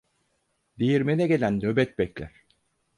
Değirmene 0.79 1.27
gelen 1.27 1.59
nöbet 1.59 1.97
bekler. 1.99 2.45